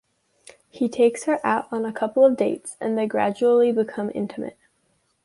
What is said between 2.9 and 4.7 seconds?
they gradually become intimate.